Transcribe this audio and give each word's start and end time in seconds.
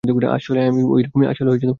আসলে, 0.29 0.59
আমি 0.67 0.81
ওইরকমই। 0.85 1.27